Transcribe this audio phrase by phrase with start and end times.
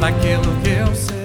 [0.00, 1.19] daquilo que eu sei.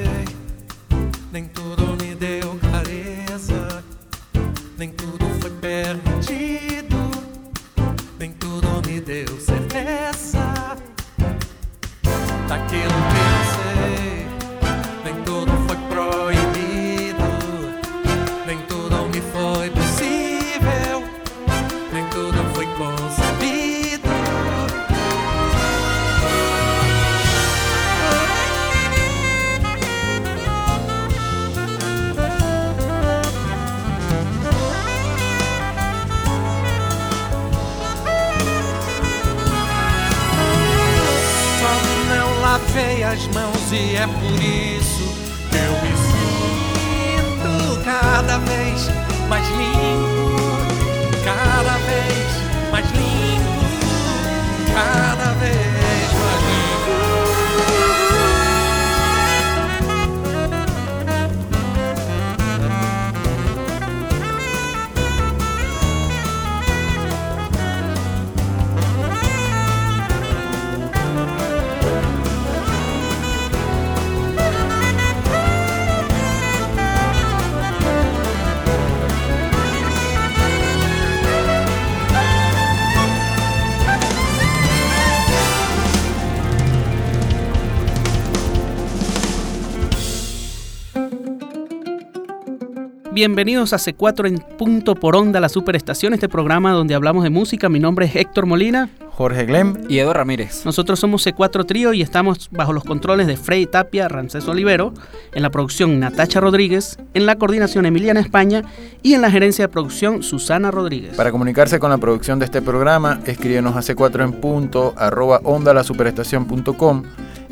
[93.15, 97.69] Bienvenidos a C4 en punto por onda, la superestación, este programa donde hablamos de música.
[97.69, 98.89] Mi nombre es Héctor Molina.
[99.11, 99.77] Jorge Glem.
[99.87, 100.65] Y Edo Ramírez.
[100.65, 104.93] Nosotros somos C4 Trío y estamos bajo los controles de Frey Tapia, Rancés Olivero,
[105.33, 108.63] en la producción Natacha Rodríguez, en la coordinación Emiliana España
[109.01, 111.15] y en la gerencia de producción Susana Rodríguez.
[111.15, 117.03] Para comunicarse con la producción de este programa, escríbenos a c4 en punto, arroba ondalasuperestación.com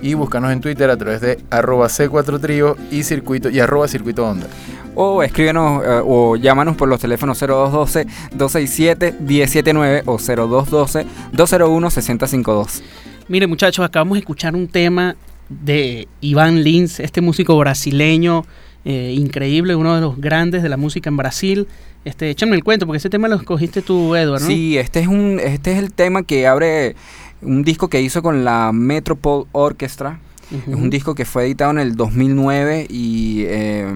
[0.03, 4.27] y búscanos en Twitter a través de arroba c4 trío y circuito y arroba circuito
[4.27, 4.47] onda.
[4.95, 12.81] O escríbenos eh, o llámanos por los teléfonos 0212-267-179 o 0212-201-6052.
[13.29, 15.15] Mire muchachos, acabamos de escuchar un tema
[15.49, 18.43] de Iván Lins, este músico brasileño
[18.85, 21.69] eh, increíble, uno de los grandes de la música en Brasil.
[22.03, 24.47] Este, échame el cuento, porque ese tema lo escogiste tú, Edward, ¿no?
[24.47, 26.97] Sí, este es, un, este es el tema que abre
[27.45, 30.19] un disco que hizo con la Metropole Orchestra.
[30.51, 33.87] Es un disco que fue editado en el 2009 y eh,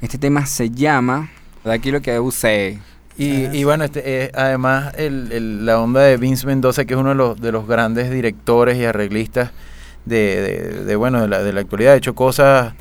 [0.00, 1.28] este tema se llama
[1.64, 2.78] De aquí lo que usé.
[3.16, 7.00] Y, y bueno, este, eh, además el- el- la onda de Vince Mendoza, que es
[7.00, 9.50] uno de los, de los grandes directores y arreglistas
[10.04, 12.74] de, de- de, bueno, de la, de la actualidad, ha hecho cosas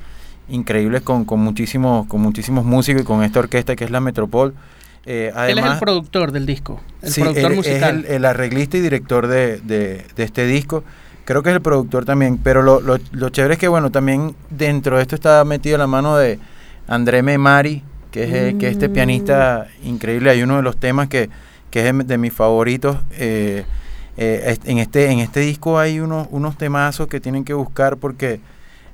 [0.48, 4.54] increíbles con, con, muchísimos, con muchísimos músicos y con esta orquesta que es la Metropol.
[5.10, 8.00] Eh, Él es el productor del disco, el Sí, productor él musical.
[8.04, 10.84] Es el, el arreglista y director de, de- de este disco.
[11.24, 12.38] Creo que es el productor también.
[12.38, 15.88] Pero lo, lo, lo chévere es que, bueno, también dentro de esto está metido la
[15.88, 16.40] mano de
[16.88, 18.94] André Memari, que es, que es este Mm.
[18.94, 20.30] pianista increíble.
[20.30, 21.30] Hay uno de los temas que,
[21.72, 22.98] que es de, mis favoritos.
[23.14, 23.64] eh,
[24.18, 28.40] eh, en, este, en este disco hay unos, unos temazos que tienen que buscar porque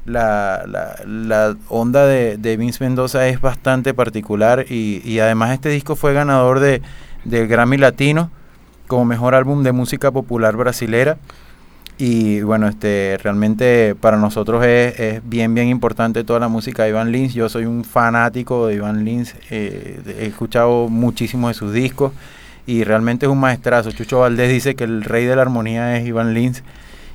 [0.05, 0.63] la,
[1.05, 6.13] la, onda de, de Vince Mendoza es bastante particular y, y además este disco fue
[6.13, 6.81] ganador de,
[7.23, 8.29] del Grammy Latino
[8.87, 11.17] como mejor álbum de música popular brasilera.
[11.97, 16.89] Y bueno este realmente para nosotros es, es bien bien importante toda la música de
[16.89, 17.33] Iván Lins.
[17.33, 22.11] Yo soy un fanático de Iván Lins eh, he escuchado muchísimos de sus discos
[22.65, 23.91] y realmente es un maestrazo.
[23.91, 26.63] Chucho Valdés dice que el rey de la armonía es Iván Lins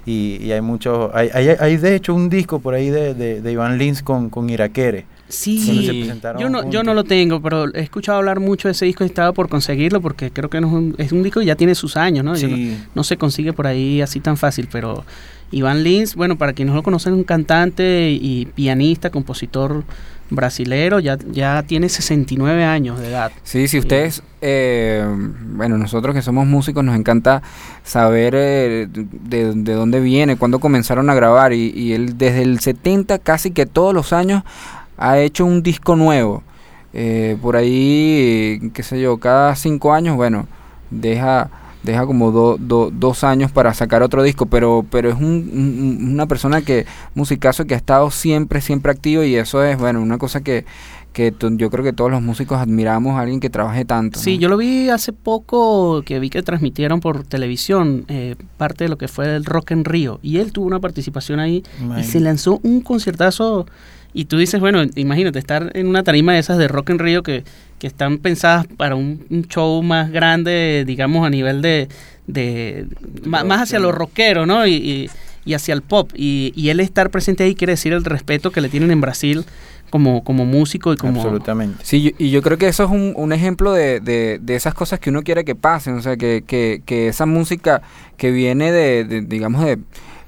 [0.09, 3.41] y, y hay muchos hay, hay, hay de hecho un disco por ahí de, de,
[3.43, 5.59] de Iván Lins con, con Iraquere Sí,
[6.41, 9.09] yo no, yo no lo tengo, pero he escuchado hablar mucho de ese disco y
[9.09, 11.75] estaba por conseguirlo porque creo que no es, un, es un disco que ya tiene
[11.75, 12.35] sus años, ¿no?
[12.49, 12.57] No-
[12.95, 15.05] no se consigue por ahí así tan fácil, pero
[15.51, 19.85] Iván Lins, bueno, para quienes no lo conocen, un cantante y pianista, compositor
[20.31, 23.33] brasilero, ya, ya tiene 69 años de edad.
[23.43, 25.05] Sí, si ustedes, eh,
[25.55, 27.43] bueno, nosotros que somos músicos nos encanta
[27.85, 32.61] saber eh, de, de dónde viene, cuándo comenzaron a grabar y, y él desde el
[32.61, 34.43] 70 casi que todos los años
[34.97, 36.43] ha hecho un disco nuevo.
[36.93, 40.47] Eh, por ahí, qué sé yo, cada cinco años, bueno,
[40.91, 41.51] deja
[41.93, 46.11] deja como do- do- dos años para sacar otro disco, pero pero es un- un-
[46.13, 50.19] una persona que, musicazo que ha estado siempre, siempre activo y eso es, bueno, una
[50.19, 50.65] cosa que,
[51.13, 54.21] que yo creo que todos los músicos admiramos a alguien que trabaje tanto.
[54.21, 54.43] Sí, ¿no?
[54.43, 58.99] yo lo vi hace poco que vi que transmitieron por televisión eh, parte de lo
[58.99, 61.65] que fue el Rock en Río y él tuvo una participación ahí
[61.99, 63.67] y se lanzó un conciertazo
[64.15, 67.23] y tú dices, bueno, imagínate estar en una tarima de esas de Rock en Río
[67.23, 67.45] que,
[67.79, 71.89] que están pensadas para un, un show más grande, digamos, a nivel de...
[72.27, 72.87] de
[73.25, 74.67] ma- más hacia lo rockero, ¿no?
[74.67, 75.11] Y, y-
[75.45, 76.11] y hacia el pop.
[76.15, 79.47] Y, y él estar presente ahí quiere decir el respeto que le tienen en Brasil
[79.89, 81.23] como, como músico y como...
[81.23, 81.79] Absolutamente.
[81.85, 84.75] Sí, yo- y yo creo que eso es un, un ejemplo de, de- de esas
[84.75, 87.81] cosas que uno quiere que pasen, o sea, que, que, que esa música
[88.19, 89.79] que viene de, de, digamos, de...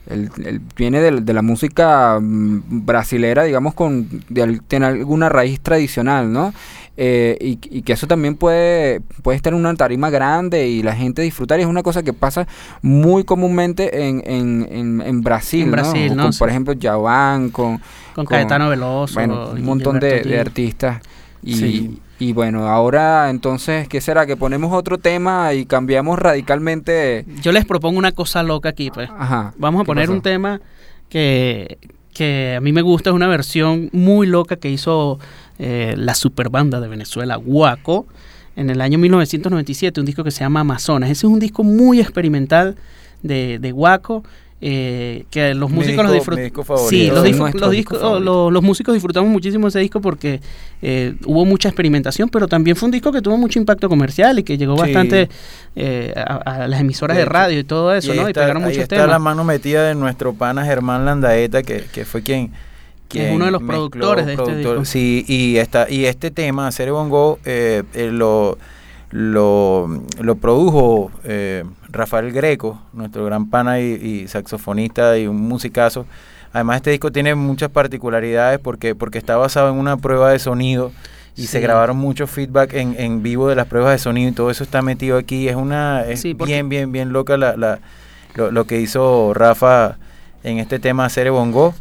[0.08, 5.28] el- el- viene de, de la música mm, brasilera, digamos, con de, al- tiene alguna
[5.28, 6.54] raíz tradicional, ¿no?
[6.96, 10.94] Eh, y, y que eso también puede, puede estar en una tarima grande y la
[10.94, 11.58] gente disfrutar.
[11.58, 12.46] Y es una cosa que pasa
[12.82, 15.70] muy comúnmente en, en, en, en Brasil, En.
[15.70, 16.24] Brasil, ¿no?
[16.24, 16.38] Con, Sí.
[16.38, 17.82] Por ejemplo, Yavan, con, con
[18.14, 19.14] con- Caetano Veloso.
[19.14, 21.00] bueno, un montón de, artistas.
[21.42, 21.98] Y, Sí.
[22.18, 24.26] y bueno, ahora entonces, ¿qué será?
[24.26, 27.24] Que ponemos otro tema y cambiamos radicalmente.
[27.40, 29.08] Yo les propongo una cosa loca aquí, pues.
[29.16, 29.54] Ajá.
[29.56, 30.12] Vamos a ¿qué poner pasó?
[30.16, 30.60] un tema
[31.08, 31.78] que,
[32.12, 35.18] que a mí me gusta, es una versión muy loca que hizo
[35.60, 38.06] eh, la superbanda de Venezuela, Guaco,
[38.56, 41.10] en el año 1997, un disco que se llama Amazonas.
[41.10, 42.76] Ese es un disco muy experimental
[43.22, 44.24] de, de Guaco.
[44.62, 46.88] eh, que los músicos lo disco- mi disfrutan.
[46.90, 47.14] Sí, los,
[47.54, 50.42] los disco los- los músicos disfrutamos muchísimo ese disco porque
[50.82, 54.42] eh, hubo mucha experimentación, pero también fue un disco que tuvo mucho impacto comercial y
[54.42, 54.82] que llegó Sí.
[54.82, 55.30] bastante
[55.76, 58.24] eh, a, a las emisoras De radio y todo eso, ahí ¿no?
[58.26, 59.10] Y está- pegaron ahí muchos está temas.
[59.10, 62.50] la mano metida de nuestro pana Germán Landaeta, que, que fue quien...
[63.18, 64.84] Es uno de los productores de este disco.
[64.84, 68.56] Sí, y, esta, y este tema, Cere Bongo, eh, eh, lo,
[69.10, 69.88] lo,
[70.20, 76.06] lo produjo eh, Rafael Greco, nuestro gran pana y, y saxofonista y un musicazo.
[76.52, 80.92] Además, este disco tiene muchas particularidades porque, porque está basado en una prueba de sonido
[81.36, 84.50] y se grabaron muchos feedback en, en vivo de las pruebas de sonido y todo
[84.50, 85.48] eso está metido aquí.
[85.48, 87.78] Es una es Sí, bien, bien, bien loca la, la-
[88.34, 89.96] lo, lo que hizo Rafa
[90.44, 91.74] en este tema Cere Bongo.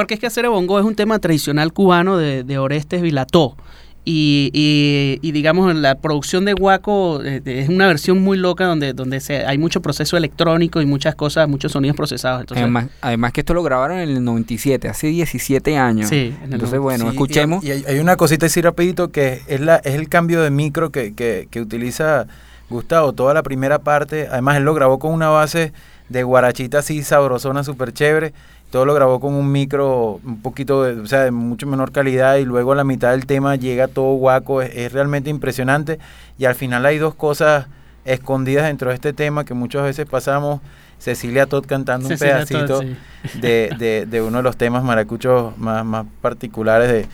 [0.00, 3.54] Porque es que Acere Bongo es un tema tradicional cubano de, de Orestes Vilató.
[4.02, 8.94] Y, y- y digamos, la producción de Guaco eh, es una versión muy loca donde,
[8.94, 12.40] donde se, hay mucho proceso electrónico y muchas cosas, muchos sonidos procesados.
[12.40, 16.08] Entonces, Además, además que esto lo grabaron en el 97, hace 17 años.
[16.08, 17.62] Sí, en el Entonces, no- bueno, Sí, escuchemos.
[17.62, 20.50] Y, y hay, hay una cosita así rapidito que es, la, es el cambio de
[20.50, 22.26] micro que, que, que utiliza
[22.70, 23.12] Gustavo.
[23.12, 25.74] Toda la primera parte, además él lo grabó con una base
[26.08, 28.32] de guarachita así sabrosona, súper chévere.
[28.70, 32.36] Todo lo grabó con un micro un poquito, de, o sea, de mucho menor calidad
[32.36, 34.62] y luego a la mitad del tema llega todo guaco.
[34.62, 35.98] Es, es realmente impresionante
[36.38, 37.66] y al final hay dos cosas
[38.04, 40.60] escondidas dentro de este tema que muchas veces pasamos.
[40.98, 43.40] Cecilia Todd cantando un pedacito Todd, sí.
[43.40, 47.06] de, de, de uno de los temas maracuchos más, más particulares de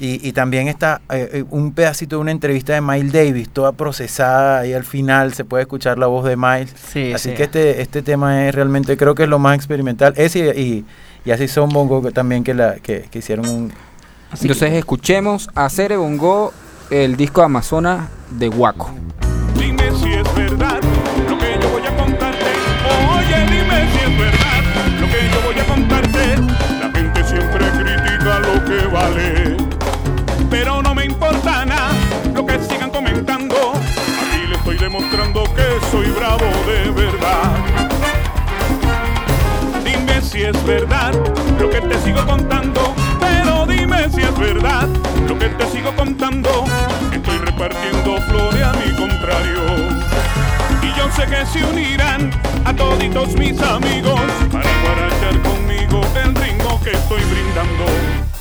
[0.00, 3.72] y, y también está eh, eh, un pedacito de una entrevista de Miles Davis, toda
[3.72, 6.74] procesada y al final se puede escuchar la voz de Miles.
[6.92, 7.34] Sí, así sí.
[7.36, 10.12] que este, este tema es realmente, creo que es lo más experimental.
[10.16, 10.84] Ese y,
[11.24, 13.72] y así son Bongo también que, la, que, que hicieron un...
[14.30, 16.52] Así Entonces, que- escuchemos a Cere Bongo,
[16.90, 18.90] el disco Amazonas de Guaco.
[40.32, 41.12] Si es verdad
[41.60, 42.94] lo que te sigo contando.
[43.20, 44.88] Pero dime si es verdad
[45.28, 46.64] lo que te sigo contando.
[47.12, 49.60] Estoy repartiendo flores a mi contrario.
[50.82, 52.30] Y yo sé que se unirán
[52.64, 54.20] a toditos mis amigos
[54.50, 58.31] para guarachar conmigo el ritmo que estoy brindando.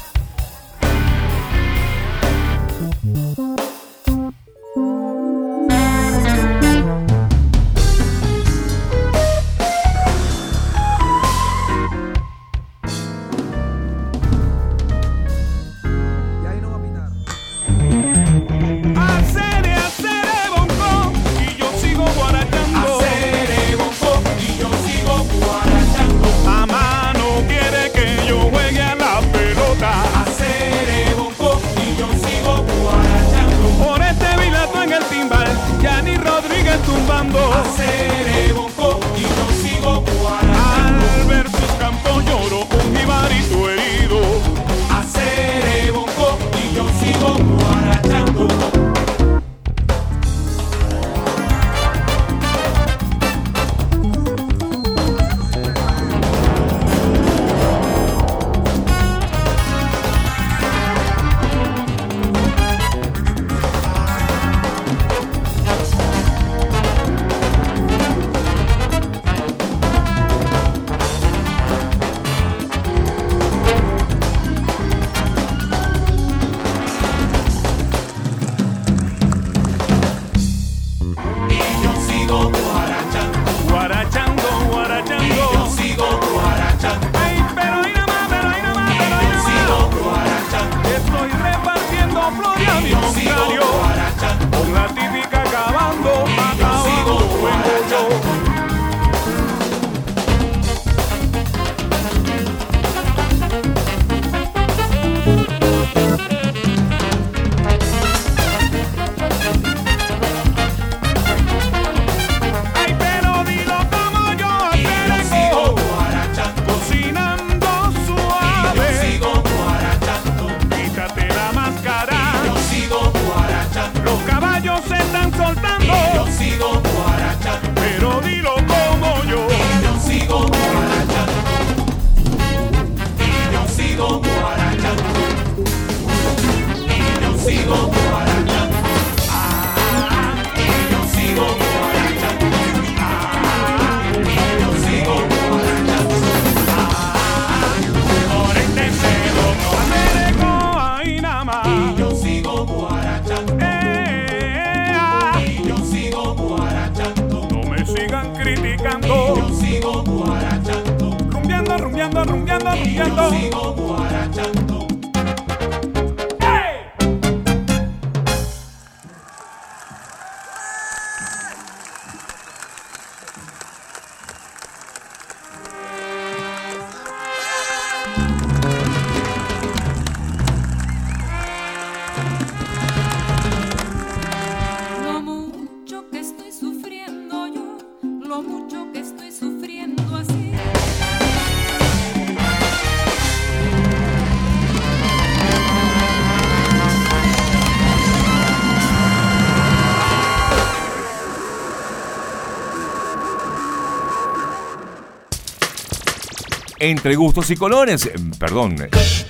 [206.83, 208.75] Entre gustos y colores, eh, perdón,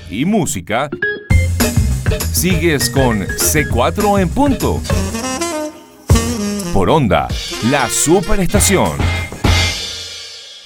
[0.10, 0.90] y música,
[2.32, 4.80] sigues con C4 en punto.
[6.74, 7.28] Por onda,
[7.70, 8.92] la superestación.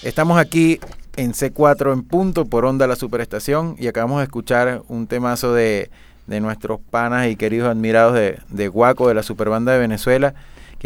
[0.03, 0.79] Estamos aquí
[1.15, 5.89] en C4 en punto por Onda La Superestación y acabamos de escuchar un temazo de,
[6.27, 10.35] de nuestros panas y queridos admirados de, de Guaco, de la superbanda de Venezuela,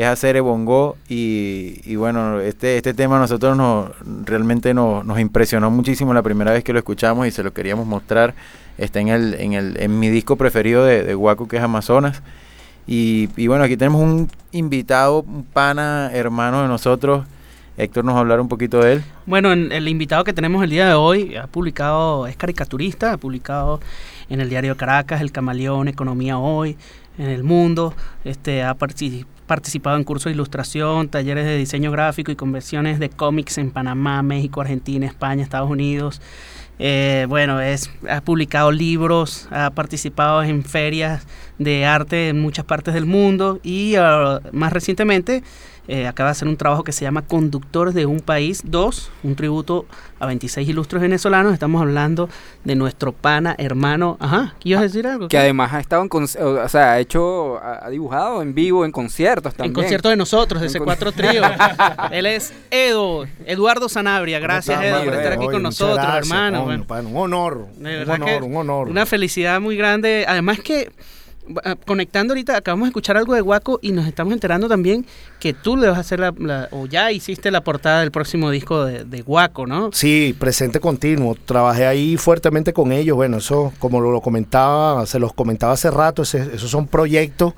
[0.02, 3.90] es Acere Bongo y, y bueno, este, este tema a nosotros nos,
[4.26, 7.86] realmente nos, nos impresionó muchísimo la primera vez que lo escuchamos y se lo queríamos
[7.86, 8.34] mostrar.
[8.78, 11.16] Está en, el, en, el, en mi disco preferido de, de
[11.50, 12.22] que es Amazonas.
[12.88, 17.26] Y, y bueno, aquí tenemos un invitado, un pana, hermano de nosotros.
[17.78, 19.04] Héctor nos va hablar un poquito de él.
[19.26, 23.18] Bueno, en- el invitado que tenemos el día de hoy ha publicado, es caricaturista, ha
[23.18, 23.80] publicado
[24.30, 26.78] en el diario Caracas, El Camaleón, Economía Hoy,
[27.18, 32.32] en El Mundo, este, ha partici- participado en cursos de ilustración, talleres de diseño gráfico
[32.32, 36.22] y conversiones de cómics en Panamá, México, Argentina, España, Estados Unidos.
[36.78, 41.26] Eh, bueno, es, ha publicado libros, ha participado en ferias
[41.58, 45.42] de arte en muchas partes del mundo y ah, más recientemente
[45.90, 49.36] eh, acaba de hacer un trabajo que se llama Conductores de un País 2, un
[49.36, 49.88] tributo
[50.20, 51.52] a 26 ilustres venezolanos.
[51.52, 52.30] Estamos hablando
[52.64, 54.16] de nuestro pana, hermano.
[54.20, 55.30] Ajá, ¿quieres decir algo?
[55.30, 59.56] Que además ha estado en, o sea, ha hecho, ha dibujado en vivo, en conciertos
[59.56, 59.72] también.
[59.72, 61.42] En concierto de nosotros, de ese cuatro trío.
[62.12, 64.38] Él es Edo, Eduardo Sanabria.
[64.38, 66.66] Gracias, ¿Cómo está, Edo, por estar aquí Oye, con nosotros, gracias, hermano.
[66.66, 67.68] coño, Bueno, un honor.
[67.78, 68.90] de un honor, que un honor.
[68.90, 70.26] Una felicidad muy grande.
[70.28, 70.92] Además que
[71.86, 75.06] conectando ahorita, acabamos de escuchar algo de Guaco y nos estamos enterando también
[75.40, 78.86] que tú le vas a hacer la, o ya hiciste la portada del próximo disco
[78.86, 79.90] de, de Guaco, ¿no?
[79.94, 81.36] Sí, presente continuo.
[81.46, 83.16] Trabajé ahí fuertemente con ellos.
[83.16, 87.54] Bueno, eso, como lo, lo comentaba, se los comentaba hace rato, ese- esos son proyectos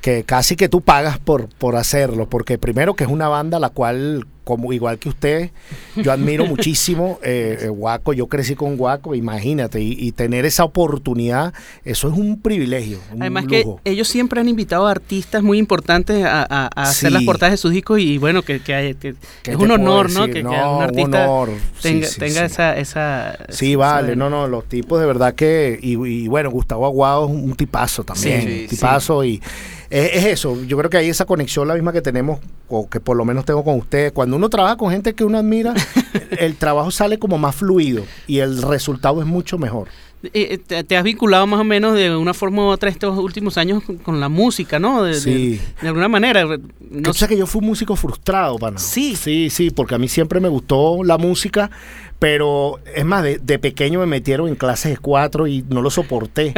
[0.00, 3.68] que casi que tú pagas por, por hacerlo, porque primero que es una banda la
[3.68, 5.50] cual, como igual que usted,
[5.96, 10.64] yo admiro muchísimo, eh, eh, Guaco, yo crecí con Guaco, imagínate, y, y tener esa
[10.64, 11.52] oportunidad,
[11.84, 13.80] eso es un privilegio, un Además lujo.
[13.84, 17.14] que ellos siempre han invitado a artistas muy importantes a, a- a hacer Sí.
[17.14, 20.26] las portadas de sus discos y bueno, que, que que ¿Qué es un honor, ¿no?
[20.28, 21.50] Que, No, un un artista honor.
[21.82, 22.76] Tenga, sí, tenga esa...
[22.78, 26.86] esa Sí, esa- vale, no, no, los tipos de verdad que, y, y bueno, Gustavo
[26.86, 29.42] Aguado es un tipazo también, un tipazo y
[29.90, 33.00] es, es eso, yo creo que hay esa conexión la misma que tenemos, o que
[33.00, 35.74] por lo menos tengo con ustedes, cuando uno trabaja con gente que uno admira,
[36.38, 39.88] el trabajo sale como más fluido y el resultado es mucho mejor.
[40.22, 43.56] Eh, eh, te, has vinculado más o menos de una forma u otra estos últimos
[43.56, 45.02] años con, con la música, ¿no?
[45.02, 45.58] De, Sí.
[45.80, 46.44] de alguna manera.
[46.90, 48.78] No sabes que yo fui un músico frustrado, pana.
[48.78, 49.16] Sí.
[49.16, 51.70] Sí, sí, porque a mí siempre me gustó la música,
[52.20, 55.90] pero es más, de, de pequeño me metieron en clases de cuatro y no lo
[55.90, 56.52] soporté.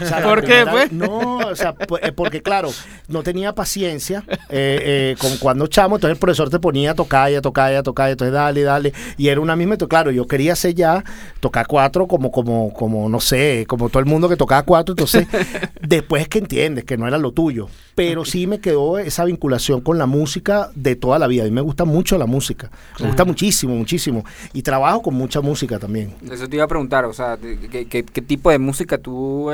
[0.00, 0.90] O sea, la ¿Por qué, pues?
[0.92, 2.70] No, o sea, eh, porque claro,
[3.06, 7.30] no tenía paciencia eh, eh, con cuando chamo, entonces el profesor te ponía a tocar
[7.30, 10.26] y a tocar y a tocar, entonces dale, dale, y era una misma, claro, yo
[10.26, 11.04] quería hacer ya,
[11.38, 15.28] tocar cuatro como, como, como, no sé, como todo el mundo que tocaba cuatro, entonces
[15.80, 19.80] después es que entiendes que no era lo tuyo, pero sí me quedó esa vinculación
[19.80, 23.06] con la música de toda la vida, a mí me gusta mucho la música, me
[23.06, 26.14] gusta muchísimo, muchísimo, y trabajo con mucha música también.
[26.30, 27.36] Eso te iba a preguntar, o sea,
[27.70, 29.50] ¿qué, qué- qué tipo de música tú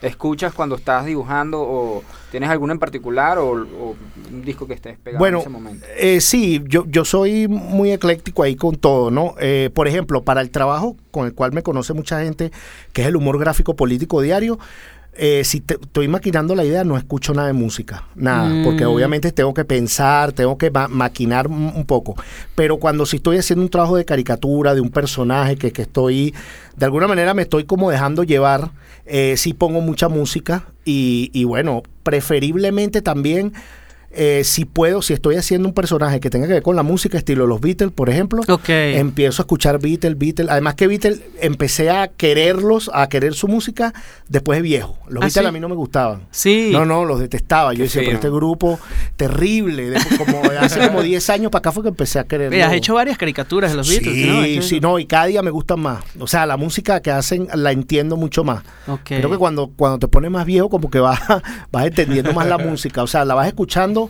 [0.00, 3.96] escuchas cuando estás dibujando o tienes alguna en particular o, o
[4.32, 5.86] un disco que estés pegado Bueno, en ese momento?
[5.98, 9.34] eh, sí, yo, yo soy muy ecléctico ahí con todo, ¿no?
[9.40, 12.50] Eh, por ejemplo, para el trabajo con el cual me conoce mucha gente,
[12.92, 14.58] que es el humor gráfico político diario,
[15.14, 18.64] eh, si te- estoy maquinando la idea, no escucho nada de música, nada, Mm.
[18.64, 22.14] porque obviamente tengo que pensar, tengo que ma- maquinar un, poco.
[22.54, 26.34] Pero cuando sí estoy haciendo un trabajo de caricatura, de un personaje que, que estoy,
[26.76, 28.70] de alguna manera me estoy como dejando llevar,
[29.04, 33.52] eh, sí pongo mucha música y, y bueno, preferiblemente también
[34.14, 37.16] eh, si puedo, si estoy haciendo un personaje que tenga que ver con la música,
[37.18, 40.50] estilo los Beatles, por ejemplo, empiezo a escuchar Beatles, Beatles.
[40.50, 43.92] Además que Beatles, empecé a quererlos, a querer su música
[44.28, 44.96] después de viejo.
[45.08, 45.46] Los ¿Ah, Beatles sí?
[45.46, 46.26] a mí no me gustaban.
[46.30, 46.70] Sí.
[46.72, 47.72] No, no, los detestaba.
[47.74, 48.16] Yo decía, pero feo.
[48.18, 48.78] este grupo
[49.16, 49.90] terrible.
[49.90, 52.50] de- como hace como 10 años para acá fue que empecé a querer.
[52.50, 54.62] Ve, has hecho varias caricaturas de los Beatles, Sí, ¿no?
[54.62, 56.02] Sí, no, y cada día me gustan más.
[56.18, 58.62] O sea, la música que hacen la entiendo mucho más.
[59.04, 61.20] Creo que cuando, cuando te pones más viejo, como que vas,
[61.72, 63.02] vas entendiendo más la música.
[63.02, 64.01] O sea, la vas escuchando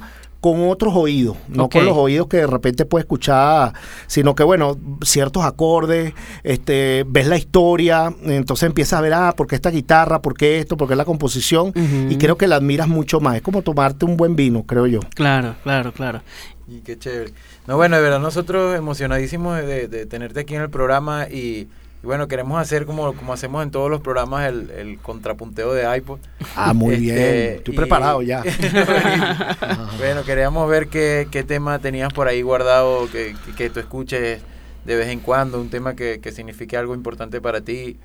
[0.43, 3.75] con otros oídos, no con los oídos que de repente puedes escuchar,
[4.09, 9.47] sino que, bueno, ciertos acordes, este, ves la historia, entonces empiezas a ver, ah, ¿por
[9.47, 10.21] qué esta guitarra?
[10.21, 10.77] ¿Por qué esto?
[10.77, 11.73] ¿Por qué la composición?
[12.11, 13.37] Y creo que la admiras mucho más.
[13.37, 14.99] Es como tomarte un buen vino, creo yo.
[15.15, 16.23] Claro, claro, claro.
[16.67, 17.33] Y qué chévere.
[17.69, 21.69] No, bueno, de verdad, nosotros emocionadísimos de, de tenerte aquí en el programa y,
[22.03, 25.97] y bueno, queremos hacer como, como hacemos en todos los programas el, el contrapunteo de
[25.97, 26.19] iPod.
[26.57, 27.55] Ah, muy Este, bien.
[27.59, 28.43] Estoy y- preparado ya.
[29.99, 34.41] bueno, queríamos ver qué, qué tema tenías por ahí guardado, que, que, que tú escuches
[34.85, 37.99] de vez en cuando, un tema que, que signifique algo importante para ti.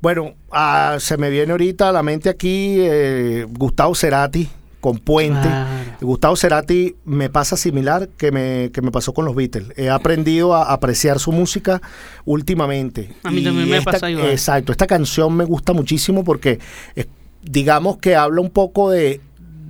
[0.00, 4.48] Bueno, ah, se me viene ahorita a la mente aquí eh, Gustavo Cerati
[4.80, 5.40] con Puente.
[5.48, 5.79] Claro.
[6.00, 9.72] Gustavo Cerati me pasa similar que me, que me pasó con los Beatles.
[9.76, 11.80] He aprendido a apreciar su música
[12.24, 13.12] últimamente.
[13.22, 14.30] A mí Y también me pasa igual.
[14.30, 16.58] Exacto, esta canción me gusta muchísimo porque
[16.96, 17.06] eh,
[17.42, 19.20] digamos que habla un poco de,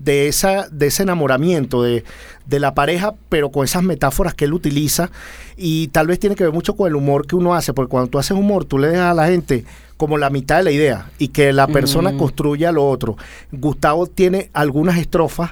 [0.02, 2.04] de, esa, de ese enamoramiento de,
[2.46, 5.10] de la pareja, pero con esas metáforas que él utiliza.
[5.56, 8.10] Y tal vez tiene que ver mucho con el humor que uno hace, porque cuando
[8.10, 9.64] tú haces humor, tú le dejas a la gente
[10.00, 12.16] como la mitad de la idea y que la persona Mm.
[12.16, 13.18] construya lo otro.
[13.52, 15.50] Gustavo tiene algunas estrofas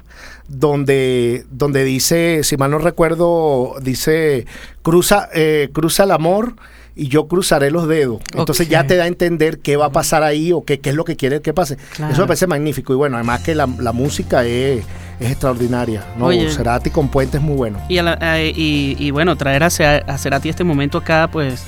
[0.49, 4.47] donde, donde dice, si mal no recuerdo, dice,
[4.83, 6.55] cruza, eh, cruza el amor
[6.97, 8.21] y yo cruzaré los dedos.
[8.35, 10.97] Entonces ya te da a entender qué va a pasar ahí o qué, qué es
[10.97, 11.77] lo que quiere que pase.
[11.95, 12.13] Claro.
[12.15, 12.95] Eso me parece magnífico.
[12.95, 14.83] Y bueno, además que la, la música es,
[15.21, 16.03] es extraordinaria.
[16.17, 16.25] ¿no?
[16.27, 16.51] Oye.
[16.51, 17.79] Cerati con Puente es muy bueno.
[17.91, 21.63] Y, a la- a- y, y bueno, traer a, a Cerati este momento acá, pues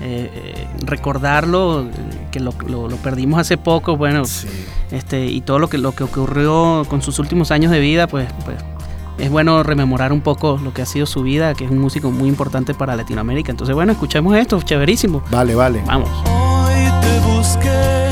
[0.00, 1.86] eh, eh, recordarlo,
[2.30, 4.22] que lo, lo- lo perdimos hace poco, bueno,
[4.90, 8.28] este y todo lo que, lo que ocurrió con sus últimos años de vida, pues,
[8.44, 8.56] pues
[9.18, 12.10] es bueno rememorar un poco lo que ha sido su vida, que es un músico
[12.10, 13.50] muy importante para Latinoamérica.
[13.50, 15.22] Entonces, bueno, escuchemos esto, chéverísimo.
[15.30, 15.82] Vale, vale.
[15.86, 16.10] Vamos.
[16.26, 18.05] Hoy te busqué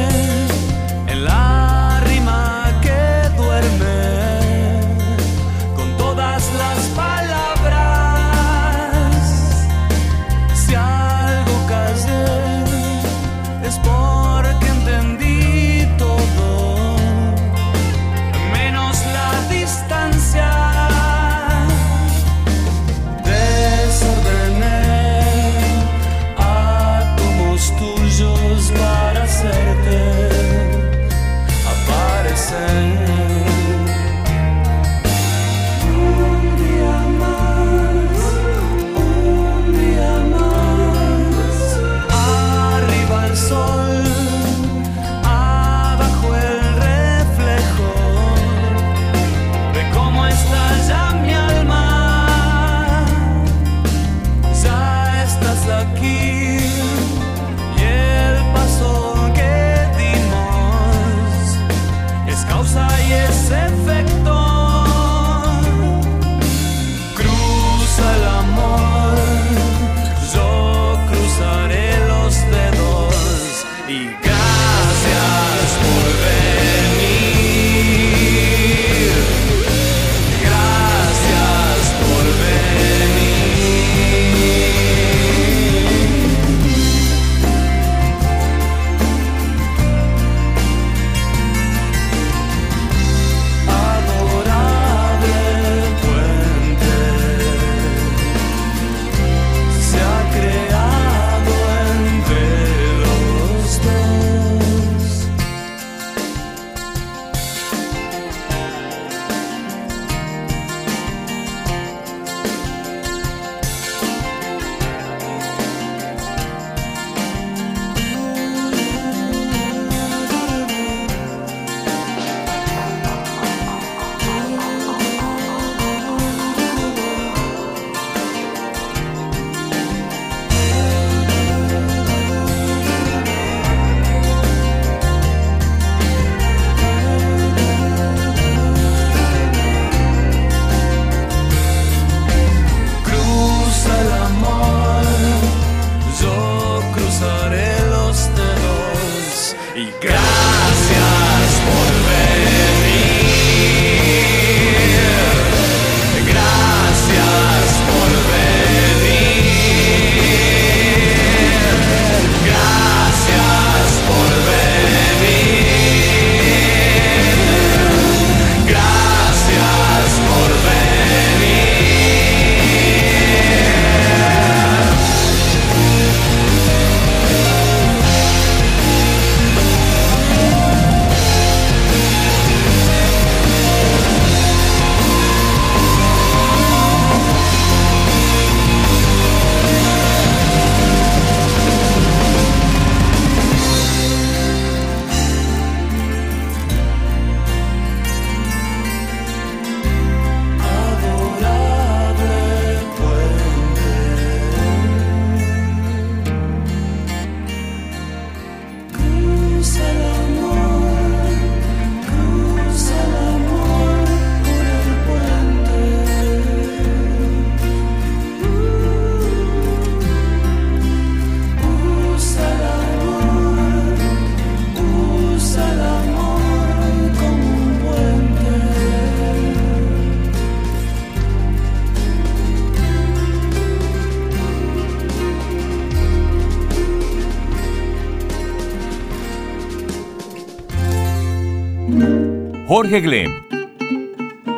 [242.77, 243.31] Jorge Glem,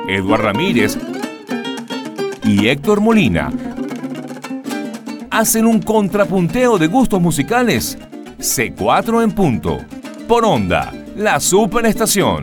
[0.08, 0.96] Eduard Ramírez
[2.44, 3.52] y Héctor Molina
[5.30, 7.98] hacen un contrapunteo de gustos musicales.
[8.38, 9.76] C4 en punto.
[10.26, 12.42] Por onda, la superestación.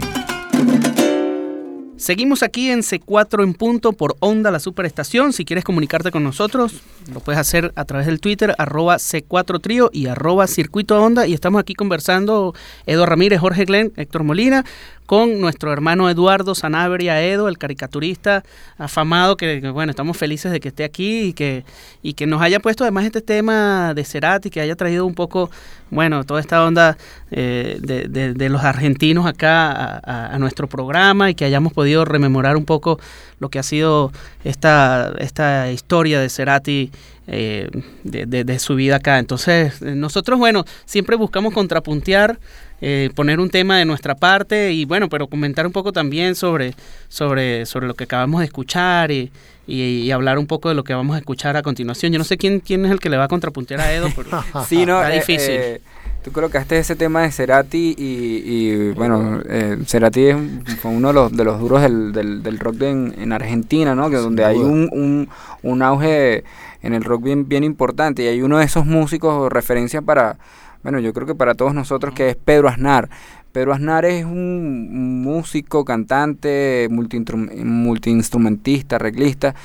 [2.04, 5.32] Seguimos aquí en C4 en punto por Onda la Superestación.
[5.32, 6.82] Si quieres comunicarte con nosotros,
[7.14, 11.26] lo puedes hacer a través del Twitter, arroba C4 Trío y arroba Circuito Onda.
[11.28, 12.54] Y estamos aquí conversando
[12.86, 14.66] Edo Ramírez, Jorge Glenn, Héctor Molina,
[15.06, 18.44] con nuestro hermano Eduardo Sanabria Edo, el caricaturista
[18.78, 21.66] afamado, que, que, bueno, estamos felices de que esté aquí y que,
[22.02, 25.52] y que nos haya puesto además este tema de Cerati, que haya traído un poco,
[25.92, 26.98] bueno, toda esta onda
[27.32, 32.06] eh, de, de- de los argentinos acá a, a- nuestro programa y que hayamos podido
[32.06, 33.00] rememorar un poco
[33.40, 34.12] lo que ha sido
[34.44, 36.92] esta, esta historia de Cerati
[37.28, 37.70] eh,
[38.04, 39.20] de, de- de su vida acá.
[39.20, 42.40] Entonces, eh, nosotros, bueno, siempre buscamos contrapuntear,
[42.86, 46.74] eh, poner un tema de nuestra parte y, bueno, pero comentar un poco también sobre,
[47.08, 49.32] sobre, sobre lo que acabamos de escuchar y,
[49.66, 52.12] y- y hablar un poco de lo que vamos a escuchar a continuación.
[52.12, 54.30] Yo no sé quién, quién es el que le va a contrapuntear a Edo, pero
[54.68, 55.50] Sí, no, está eh, difícil.
[55.52, 55.82] eh,
[56.26, 60.38] tú colocaste ese tema de Cerati y, y, bueno, eh, Cerati es
[60.82, 63.96] fue uno de los, de los duros del, del, del rock de en, en Argentina,
[63.96, 64.10] ¿no?
[64.10, 65.30] Que Sin donde hay un, un,
[65.62, 66.44] un auge
[66.82, 70.36] en el rock bien, bien importante y hay uno de esos músicos referencia para,
[70.84, 73.10] bueno, yo creo que para todos nosotros que es Pedro Aznar.
[73.52, 79.56] Pedro Aznar es un músico, cantante, multiinstrum- multiinstrumentista, arreglista,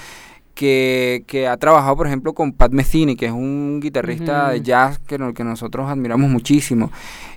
[0.55, 4.99] que, que ha trabajado, por ejemplo, con Pat Metheny, que es un guitarrista de jazz
[4.99, 6.91] que, que nosotros admiramos muchísimo.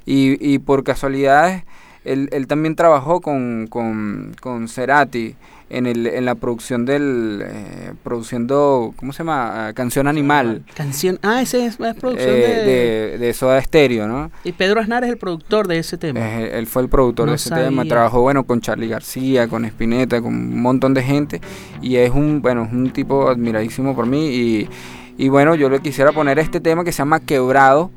[0.06, 1.64] Y, y por casualidades,
[2.04, 5.36] él, él también trabajó con, con, con Cerati
[5.70, 7.44] en, el, en la producción del...
[7.46, 9.68] eh, produciendo, ¿cómo se llama?
[9.68, 10.64] Ah, Canción Animal.
[10.76, 11.18] Canción.
[11.22, 14.32] Ah, ese es, es producción eh, de, de, de Soda Stereo, ¿no?
[14.44, 16.20] Y Pedro Aznar es el productor de ese tema.
[16.20, 19.64] Eh, él fue el productor No de ese tema, trabajó bueno con Charlie García, con
[19.64, 21.40] Spinetta, con un montón de gente
[21.82, 24.70] y es un bueno, es un tipo admiradísimo por mí y,
[25.18, 27.92] y bueno, yo le quisiera poner este tema que se llama Quebrado.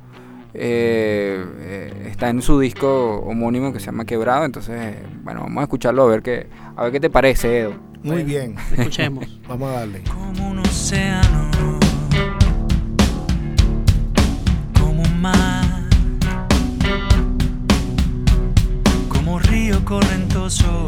[0.55, 5.65] Eh, eh, está en su disco homónimo que se llama Quebrado, entonces bueno, vamos a
[5.65, 7.75] escucharlo a ver qué a ver qué te parece, Edo.
[8.05, 8.57] Muy bien.
[8.77, 9.25] Escuchemos.
[9.49, 10.03] Vamos a darle.
[10.03, 11.51] como un océano,
[14.79, 15.65] como un mar,
[19.09, 20.87] como río correntoso,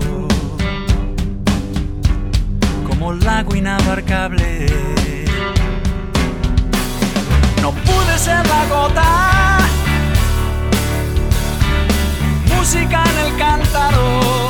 [2.87, 4.67] como lago inabarcable.
[7.63, 9.46] No pude ser la gota,
[12.67, 14.47] música en el cántaro.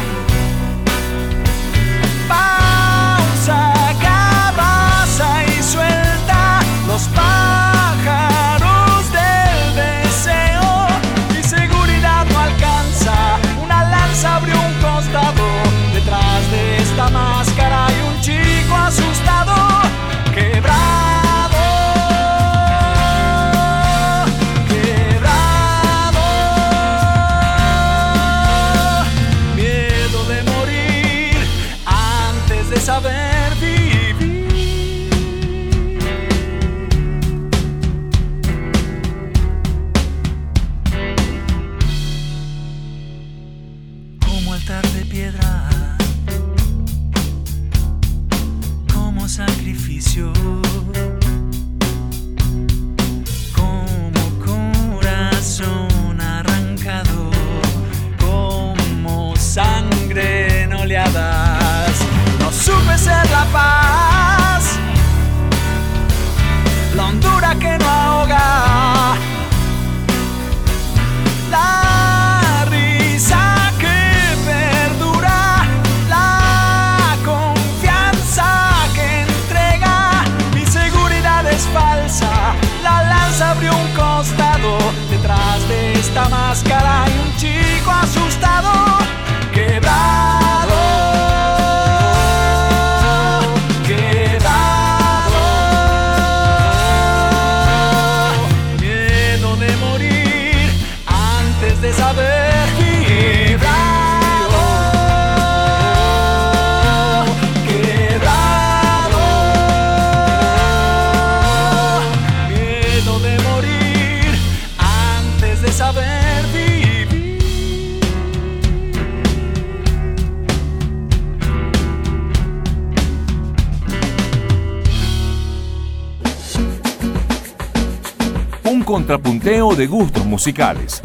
[129.07, 131.01] Contrapunteo de gustos musicales.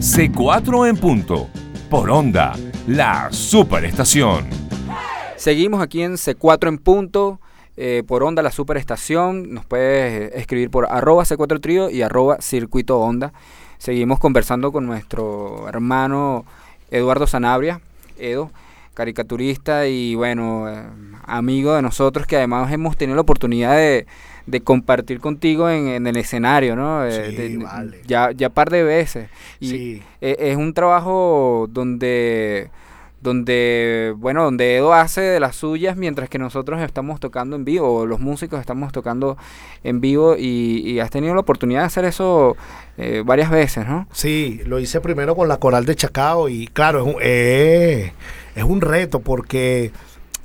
[0.00, 1.48] C4 en punto.
[1.88, 2.52] por Onda,
[2.88, 4.44] la superestación.
[5.36, 7.38] Seguimos aquí en C4 en punto.
[7.76, 9.54] eh, por Onda, la superestación.
[9.54, 13.32] Nos puedes escribir por arroba C4 Trío y arroba Circuito Onda.
[13.78, 16.44] Seguimos conversando con nuestro hermano
[16.90, 17.80] Eduardo Sanabria,
[18.18, 18.50] Edo,
[18.94, 20.82] caricaturista y bueno, eh,
[21.24, 24.06] amigo de nosotros que además hemos tenido la oportunidad de,
[24.46, 27.04] de compartir contigo en, en el escenario, ¿no?
[27.06, 28.00] Eh, Sí, de- vale.
[28.06, 29.28] Ya, ya par de veces.
[29.60, 30.02] Y Sí.
[30.20, 32.70] eh, es un trabajo donde
[33.20, 37.98] donde bueno donde Edo hace de las suyas mientras que nosotros estamos tocando en vivo
[38.00, 39.36] o los músicos estamos tocando
[39.84, 42.56] en vivo y, y has tenido la oportunidad de hacer eso
[42.98, 47.06] eh, varias veces no Sí, lo hice primero con la coral de Chacao y claro,
[47.06, 48.12] es un, eh,
[48.54, 49.92] es un reto porque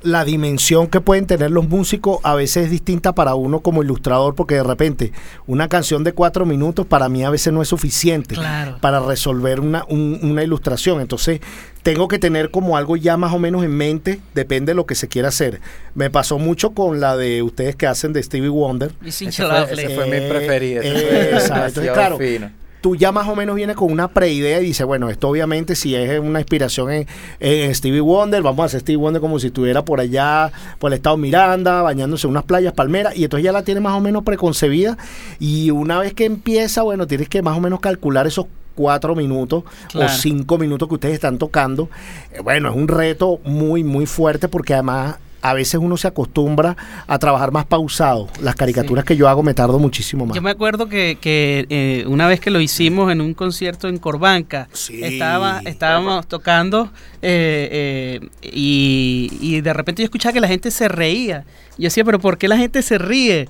[0.03, 4.35] la dimensión que pueden tener los músicos a veces es distinta para uno como ilustrador
[4.35, 5.11] porque de repente
[5.47, 8.77] una canción de cuatro minutos para mí a veces no es suficiente Claro.
[8.79, 11.01] para resolver una, un- una ilustración.
[11.01, 11.41] Entonces
[11.81, 14.93] tengo que tener como algo ya más o menos en mente, depende de lo que
[14.93, 15.61] se quiera hacer.
[15.95, 18.91] Me pasó mucho con la de ustedes que hacen de Stevie Wonder.
[19.03, 20.81] Ese fue, ese fue mi Eh, preferido.
[20.83, 21.81] ese eh, exacto.
[21.81, 22.51] claro, fino.
[22.81, 25.95] Tú ya más o menos vienes con una preidea y dices, bueno, esto obviamente si
[25.95, 27.07] es una inspiración en,
[27.39, 30.97] en Stevie Wonder, vamos a hacer Stevie Wonder como si estuviera por allá, por el
[30.97, 34.23] estado Miranda, bañándose en unas playas palmeras, y entonces ya la tienes más o menos
[34.23, 34.97] preconcebida,
[35.39, 39.63] y una vez que empieza, bueno, tienes que más o menos calcular esos cuatro minutos
[39.91, 40.11] Claro.
[40.13, 41.89] o cinco minutos que ustedes están tocando.
[42.31, 45.15] Eh, bueno, es un reto muy, muy fuerte porque además
[45.49, 46.75] a veces uno se acostumbra
[47.07, 48.27] a trabajar más pausado.
[48.41, 50.35] Las caricaturas que yo hago me tardo muchísimo más.
[50.35, 53.97] Yo me acuerdo que, que, eh, una vez que lo hicimos en un concierto en
[53.97, 55.03] Corbanca, Sí.
[55.03, 56.89] estaba, estábamos tocando
[57.21, 61.45] eh, eh, y, y de repente yo escuchaba que la gente se reía.
[61.77, 63.47] Yo decía, pero ¿por qué la gente se ríe?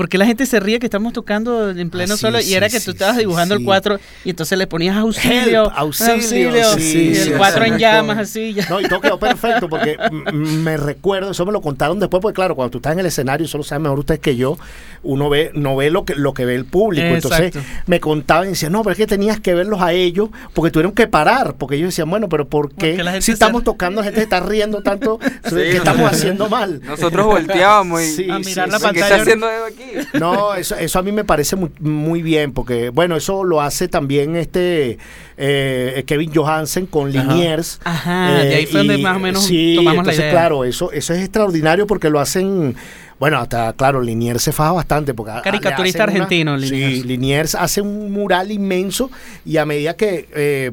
[0.00, 2.40] ¿Por qué la gente se ríe que estamos tocando en pleno Ah, sí, solo?
[2.40, 3.60] Y sí, era que sí, tú estabas sí, dibujando sí.
[3.60, 7.78] el 4 y entonces le ponías auxilio, Help, auxilio, sí, y el 4 sí, en
[7.78, 8.54] llamas, así.
[8.54, 8.66] ya.
[8.70, 9.98] No, y todo quedó perfecto porque
[10.32, 13.44] me recuerdo, eso me lo contaron después, porque claro, cuando tú estás en el escenario,
[13.44, 14.56] eso lo saben mejor ustedes que yo,
[15.02, 17.06] uno ve, no ve lo que, lo que ve el público.
[17.06, 17.52] Entonces
[17.86, 20.92] me contaban y decían, no, pero es que tenías que verlos a ellos, porque tuvieron
[20.92, 22.94] que parar, porque ellos decían, bueno, pero ¿por qué?
[22.96, 25.18] Porque Si se- estamos tocando, la gente se está riendo tanto,
[25.50, 26.80] ¿qué estamos haciendo mal?
[26.86, 28.84] nosotros volteábamos y Sí, A sí, mirar la sí.
[28.86, 29.06] ¿qué pantalla.
[29.08, 29.89] está haciendo aquí?
[30.18, 33.88] No, eso, eso a mí me parece muy, muy bien, porque bueno, eso lo hace
[33.88, 34.98] también este
[35.36, 37.80] eh, Kevin Johansen con Liniers.
[37.84, 40.30] Ajá, de ahí fue donde más o menos sí, tomamos la idea.
[40.30, 42.74] claro, eso, eso es extraordinario porque lo hacen,
[43.18, 45.14] bueno, hasta claro, Liniers se faja bastante.
[45.14, 47.06] Porque Caricaturista hacen una- argentino, Sí, Liniers.
[47.06, 49.10] Liniers hace un mural inmenso
[49.44, 50.70] y a medida que, eh,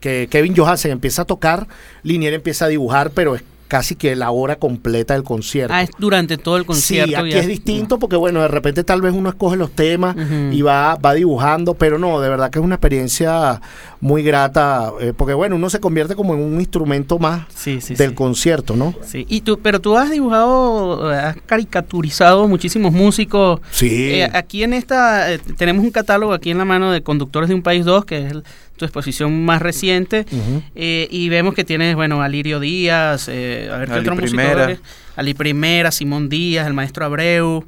[0.00, 1.66] que Kevin Johansen empieza a tocar,
[2.02, 5.72] Liniers empieza a dibujar, pero es casi que la hora completa del concierto.
[5.72, 7.08] Ah, es durante todo el concierto.
[7.08, 7.38] Sí, aquí ya.
[7.38, 10.14] es distinto porque, bueno, de repente tal vez uno escoge los temas
[10.50, 13.62] y va, va dibujando, pero no, de verdad que es una experiencia
[14.02, 17.94] muy grata, eh, porque, bueno, uno se convierte como en un instrumento más Sí, sí,
[17.94, 18.14] del sí.
[18.14, 18.94] concierto, ¿no?
[19.06, 23.60] Sí, y tú, pero tú has dibujado, has caricaturizado muchísimos músicos.
[23.70, 23.88] Sí.
[24.20, 27.54] Eh, aquí en esta, eh, tenemos un catálogo aquí en la mano de Conductores de
[27.54, 28.44] un País 2, que es el-
[28.82, 30.26] tu exposición más reciente,
[30.74, 34.76] eh, y vemos que tienes, bueno, Alirio Díaz, eh, a ver qué Ali otro Primera.
[35.14, 37.64] Ali Primera, Simón Díaz, el maestro Abreu.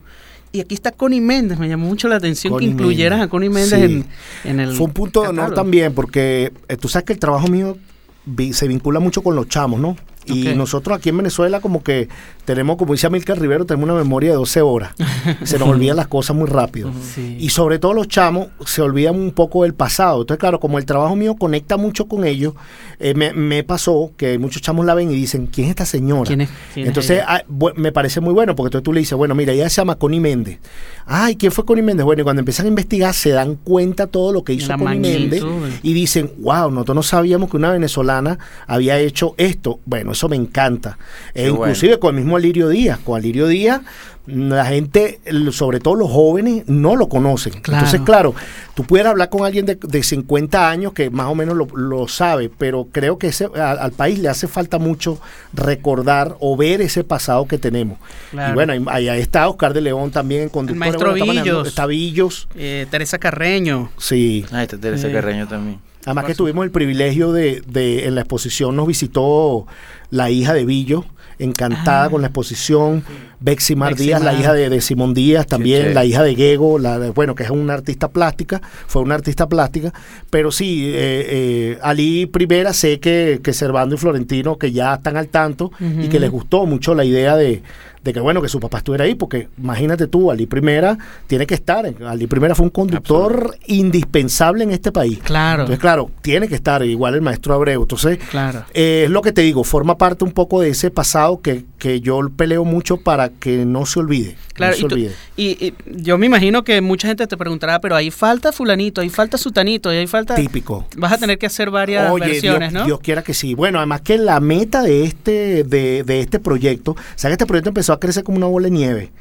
[0.51, 3.31] Y aquí está Connie Méndez, me llamó mucho la atención Connie que incluyeras Méndez, a
[3.31, 4.05] Connie Méndez sí.
[4.45, 7.19] en, en el Fue un punto de honor también, porque eh, tú sabes que el
[7.21, 7.77] trabajo mío
[8.25, 9.97] vi- se vincula mucho con los chamos, ¿no?
[10.27, 12.09] Y nosotros aquí en Venezuela como que
[12.45, 14.93] tenemos, como dice Amilcar Rivero, tenemos una memoria de 12 horas.
[15.45, 16.91] se nos olvidan las cosas muy rápido.
[17.15, 17.37] Sí.
[17.41, 20.21] Y sobre todo los chamos se olvidan un poco del pasado.
[20.23, 22.55] Entonces, claro, como el trabajo mío conecta mucho con ellos,
[23.01, 26.25] eh, me, me pasó que muchos chamos la ven y dicen, ¿quién es esta señora?
[26.29, 27.27] ¿Quién es- quién es Entonces, ella?
[27.29, 27.43] ah,
[27.77, 30.21] me parece muy bueno, porque entonces tú le dices, bueno, mira, ella se llama Connie
[30.21, 30.59] Méndez.
[31.07, 32.05] Ay, ¿quién fue Connie Méndez?
[32.05, 35.01] Bueno, y cuando empiezan a investigar, se dan cuenta todo lo que hizo la Connie
[35.01, 35.43] Méndez
[35.83, 39.81] y dicen, wow, nosotros no sabíamos que una venezolana había hecho esto.
[39.85, 40.97] Bueno, eso me encanta.
[41.35, 42.99] E inclusive con el mismo Alirio Díaz.
[43.05, 43.83] Con Alirio Díaz,
[44.27, 45.21] la gente,
[45.53, 47.53] sobre todo los jóvenes, no lo conocen.
[47.61, 47.85] Claro.
[47.85, 48.35] Entonces, claro,
[48.75, 52.09] tú puedes hablar con alguien de, de 50 años que más o menos lo, lo
[52.09, 55.21] sabe, pero creo que ese, a- al país le hace falta mucho
[55.53, 57.99] recordar o ver ese pasado que tenemos.
[58.31, 58.53] Claro.
[58.53, 60.79] Y bueno, ahí, ahí está Oscar de León también en conductor.
[60.79, 61.69] maestro Bueno, Villos.
[61.69, 63.91] Está Villos, Eh, Teresa Carreño.
[63.99, 64.45] sí.
[64.53, 65.11] Ah, está Teresa.
[65.13, 65.79] Carreño también.
[66.07, 69.67] Además que tuvimos el privilegio de, de en la exposición nos visitó
[70.11, 71.05] la hija de Villo,
[71.39, 72.11] encantada Ah.
[72.11, 73.03] con la exposición,
[73.41, 76.79] Bexy Mar Bexy Díaz, la hija de, de Simón Díaz, también la hija de Gego,
[76.79, 79.93] la de- bueno, que es una artista plástica, fue una artista plástica,
[80.31, 81.27] pero sí, eh,
[81.75, 86.09] eh, Ali Primera sé que, que Servando y Florentino, que ya están al tanto y
[86.09, 87.63] que les gustó mucho la idea de,
[88.05, 91.55] de que bueno, que su papá estuviera ahí, porque imagínate tú, Ali Primera tiene que
[91.55, 95.19] estar, Ali Primera fue un conductor indispensable en este país.
[95.23, 95.63] Claro.
[95.63, 97.83] Entonces, claro, tiene que estar, igual el maestro Abreu.
[97.83, 98.65] Entonces, Claro.
[98.75, 102.01] eh, es lo que te digo, forma parte un poco de ese pasado que, que
[102.01, 104.37] yo peleo mucho para que no se olvide.
[104.53, 105.13] Claro, no se y, tú- olvide.
[105.37, 109.09] y- y yo me imagino que mucha gente te preguntará, pero ahí falta fulanito, ahí
[109.09, 110.35] falta sutanito, ahí falta...
[110.35, 110.87] Típico.
[110.97, 112.87] Vas a tener que hacer varias Oye, versiones, Dios, ¿no?
[112.87, 113.55] Dios quiera que sí.
[113.55, 117.47] Bueno, además que la meta de este, de, de este proyecto, o sea que este
[117.47, 119.13] proyecto empezó a crecer como una bola de nieve.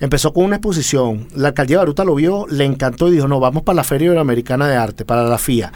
[0.00, 1.28] Empezó con una exposición.
[1.34, 4.06] La alcaldía de Baruta lo vio, le encantó y dijo, no, vamos para la Feria
[4.06, 5.72] Iberoamericana de Arte, para la FIA.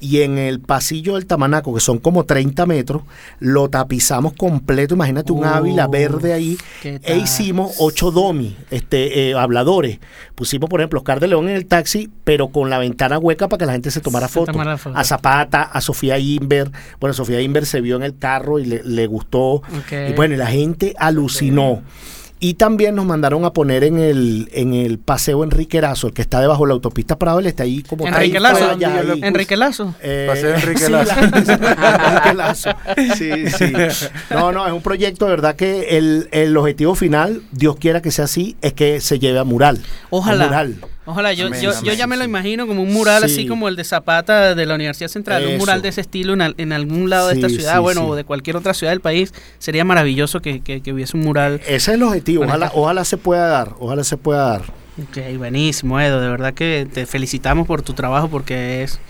[0.00, 3.02] Y en el pasillo del Tamanaco, que son como 30 metros,
[3.40, 4.94] lo tapizamos completo.
[4.94, 6.58] Imagínate un Uh, ávila verde ahí.
[6.82, 9.98] ¿qué E hicimos ocho domi, este, eh, habladores.
[10.34, 13.58] Pusimos, por ejemplo, Oscar de León en el taxi, pero con la ventana hueca para
[13.58, 14.54] que la gente se tomara fotos.
[14.80, 14.96] foto.
[14.96, 16.70] A Zapata, a Sofía Inver.
[17.00, 19.62] Bueno, Sofía Inver se vio en el carro y le, le gustó.
[19.90, 21.82] Y bueno, y la gente alucinó.
[22.40, 26.22] Y también nos mandaron a poner en el, en el paseo Enrique Lazo, el que
[26.22, 28.56] está debajo de la autopista Prado, él está ahí como Enrique Lazo.
[28.58, 29.20] fue allá, ahí.
[29.22, 29.94] Enrique Lazo.
[30.00, 31.14] Eh, Paseo Enrique sí, Lazo.
[31.14, 31.20] la-
[32.12, 32.70] Enrique Lazo.
[33.16, 33.72] Sí, sí.
[34.30, 38.10] No, no, es un proyecto, de verdad que el, el objetivo final, Dios quiera que
[38.12, 39.80] sea así, es que se lleve a mural.
[40.10, 40.44] Ojalá.
[40.44, 40.76] A mural.
[41.10, 43.32] Ojalá, yo, Amén, yo, yo ya me lo imagino como un mural Sí.
[43.32, 46.42] así como el de Zapata de la Universidad Central, un mural de ese estilo en,
[46.42, 49.00] al- en algún lado de esta ciudad, sí, bueno, o de cualquier otra ciudad del
[49.00, 49.32] país.
[49.58, 51.60] Sería maravilloso que, que- que hubiese un mural.
[51.64, 52.44] Ese es el objetivo.
[52.44, 53.74] Ojalá, ojalá se pueda dar.
[53.78, 54.62] Ojalá se pueda dar.
[55.02, 56.20] Ok, buenísimo, Edo.
[56.20, 59.00] De verdad que te felicitamos por tu trabajo porque es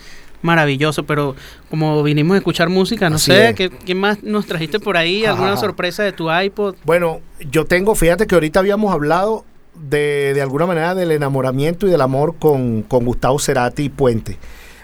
[0.43, 1.03] maravilloso.
[1.05, 1.35] Pero
[1.71, 3.55] como vinimos a escuchar música, no Así sé.
[3.57, 5.25] ¿qué, qué más nos trajiste por ahí?
[5.25, 5.61] ¿Alguna Ajá.
[5.61, 6.77] sorpresa de tu iPod?
[6.85, 7.21] Bueno,
[7.51, 9.45] yo tengo, fíjate que ahorita habíamos hablado
[9.81, 14.39] de, de alguna manera del enamoramiento y del amor con, con Gustavo Cerati y Puente.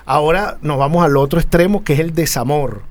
[0.07, 2.83] Ahora nos vamos al otro extremo que es el desamor,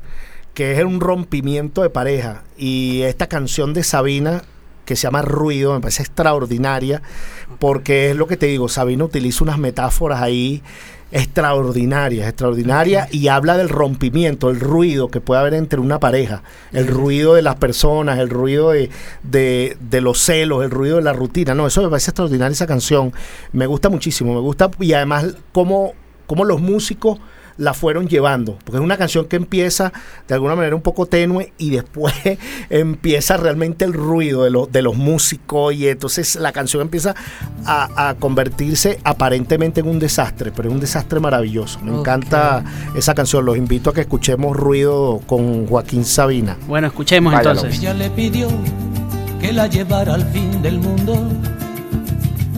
[0.54, 2.44] que es un rompimiento de pareja.
[2.58, 4.44] Y esta canción de Sabina
[4.86, 7.02] que se llama Ruido, me parece extraordinaria,
[7.60, 10.62] porque es lo que te digo, Sabina utiliza unas metáforas ahí
[11.14, 16.42] extraordinarias, extraordinarias, y habla del rompimiento, el ruido que puede haber entre una pareja,
[16.72, 18.90] el ruido de las personas, el ruido de,
[19.22, 21.54] de, de los celos, el ruido de la rutina.
[21.54, 23.14] No, eso me parece extraordinaria esa canción.
[23.52, 25.94] Me gusta muchísimo, me gusta, y además cómo,
[26.26, 27.20] cómo los músicos
[27.58, 29.92] la fueron llevando, porque es una canción que empieza
[30.28, 32.14] de alguna manera un poco tenue y después
[32.70, 37.16] empieza realmente el ruido de, los de los músicos y entonces la canción empieza
[37.66, 41.80] a, a convertirse aparentemente en un desastre, pero es un desastre maravilloso.
[41.82, 42.64] Me encanta
[42.96, 46.58] esa canción, los invito a que escuchemos Ruido con Joaquín Sabina.
[46.68, 47.52] Bueno, escuchemos Váyalo.
[47.52, 47.80] entonces.
[47.80, 48.48] Ella le pidió
[49.40, 51.16] que la llevara al fin del mundo.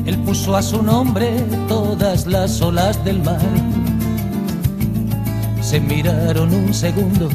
[0.05, 1.31] Él puso a su nombre
[1.67, 3.39] todas las olas del mar.
[5.65, 7.27] Se miraron un segundo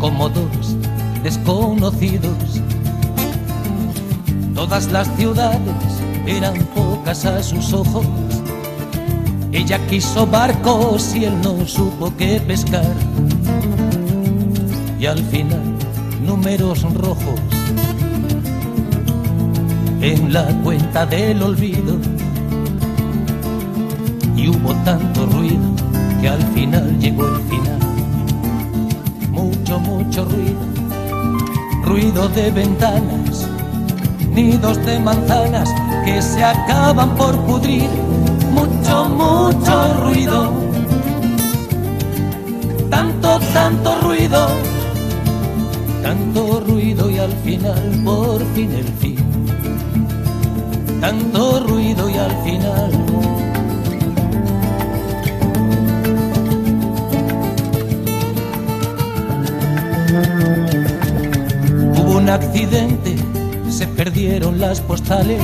[0.00, 0.76] como dos
[1.22, 2.60] desconocidos.
[4.56, 5.60] Todas las ciudades
[6.26, 8.04] eran pocas a sus ojos.
[9.52, 12.92] Ella quiso barcos y él no supo qué pescar
[14.98, 15.62] y al final
[16.26, 17.40] números rojos
[20.00, 22.13] en la cuenta del olvido
[24.44, 25.64] y hubo tanto ruido
[26.20, 27.78] que al final llegó el final
[29.30, 30.60] mucho mucho ruido
[31.82, 33.48] ruido de ventanas
[34.28, 35.70] nidos de manzanas
[36.04, 37.88] que se acaban por pudrir
[38.52, 40.52] mucho mucho ruido
[42.90, 44.46] tanto tanto ruido
[46.02, 49.16] tanto ruido y al final por fin el fin.
[51.00, 53.13] Tanto ruido y al final.
[62.24, 63.16] Un accidente,
[63.68, 65.42] se perdieron las postales.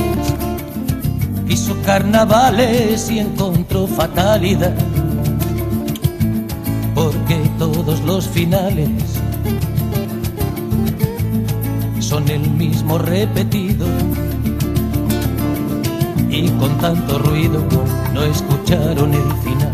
[1.47, 4.73] Hizo carnavales y encontró fatalidad.
[6.95, 8.89] Porque todos los finales
[11.99, 13.85] son el mismo repetido.
[16.31, 17.63] Y con tanto ruido
[18.11, 19.73] no escucharon el final.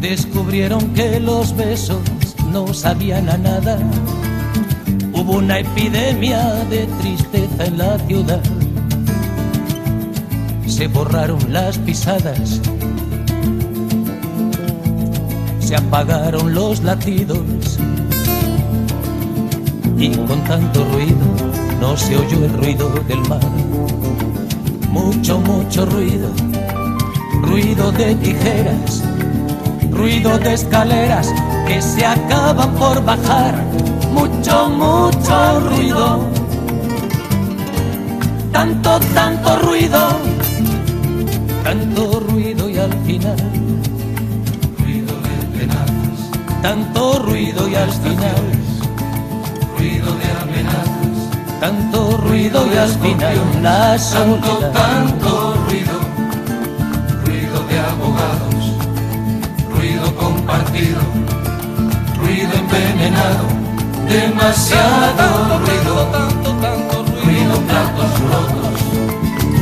[0.00, 2.00] Descubrieron que los besos
[2.50, 3.78] no sabían a nada.
[5.22, 8.40] Hubo una epidemia de tristeza en la ciudad.
[10.66, 12.60] Se borraron las pisadas.
[15.60, 17.78] Se apagaron los latidos
[19.96, 21.24] y con tanto ruido
[21.80, 23.46] no se oyó el ruido del mar.
[24.90, 26.30] Mucho, mucho ruido,
[27.42, 29.04] ruido de tijeras,
[29.92, 31.32] ruido de escaleras
[31.68, 33.54] que se acaban por bajar,
[34.12, 36.20] mucho, mucho ruido.
[38.52, 40.00] Tanto, tanto ruido,
[41.64, 43.36] tanto ruido y al final,
[44.78, 45.90] ruido de penas,
[46.60, 48.44] tanto ruido y al final,
[49.78, 51.16] ruido de amenazas,
[51.60, 54.72] tanto ruido y al final, la soledad.
[54.72, 55.96] tanto ruido,
[57.24, 58.64] ruido de abogados,
[59.74, 61.00] ruido compartido,
[62.20, 63.61] ruido envenenado,
[64.12, 68.80] demasiado ruido, tanto, tanto ruido, ruido platos rotos,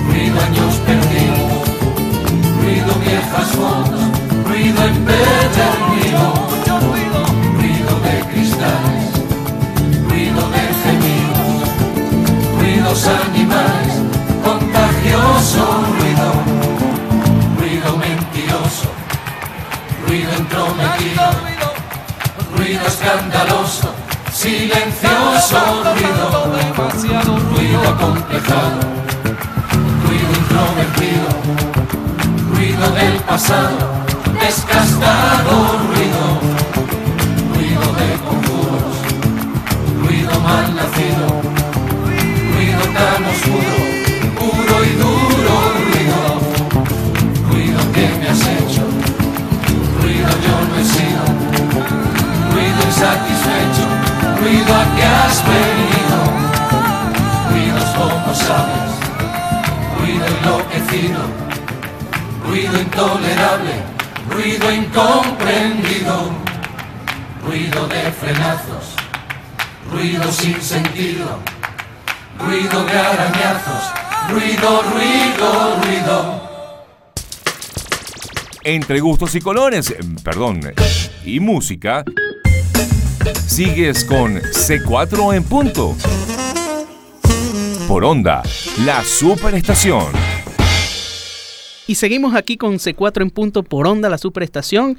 [0.07, 1.69] ruido años perdidos,
[2.61, 4.03] ruido viejas fotos,
[4.47, 6.25] ruido empedernido,
[6.91, 7.21] ruido.
[8.01, 9.13] De cristales,
[10.09, 11.69] ruido de gemidos,
[12.59, 13.95] ruidos animales,
[14.43, 15.63] contagioso
[15.99, 16.29] ruido,
[17.59, 18.89] ruido mentiroso,
[20.07, 21.25] ruido entrometido,
[22.57, 23.93] ruido escandaloso,
[24.41, 28.81] silencioso ruido, demasiado ruido acomplejado,
[30.07, 31.29] ruido introvertido,
[32.51, 33.77] ruido del pasado,
[34.41, 35.53] desgastado
[35.89, 36.25] ruido,
[37.53, 38.97] ruido de conjuros,
[40.01, 41.27] ruido mal nacido,
[42.55, 43.77] ruido tan oscuro,
[44.39, 46.23] puro y duro ruido,
[47.51, 48.85] ruido que me has hecho,
[50.01, 51.25] ruido yo no he sido,
[52.55, 53.90] ruido insatisfecho,
[54.41, 56.19] ruido a que has venido,
[57.51, 58.91] ruidos como sabes,
[59.99, 61.21] ruido enloquecido,
[62.47, 63.75] ruido intolerable,
[64.31, 66.31] ruido incomprendido,
[67.45, 68.97] ruido de frenazos,
[69.91, 71.39] ruido sin sentido,
[72.39, 73.93] ruido de arañazos,
[74.31, 76.51] ruido, ruido, ruido.
[78.63, 80.61] Entre gustos y colores, eh, perdón,
[81.25, 82.05] y música,
[83.47, 85.97] sigues con C4 en punto.
[87.89, 88.43] Por onda,
[88.85, 90.07] la superestación.
[91.87, 94.97] Y seguimos aquí con C4 en punto por onda, la superestación.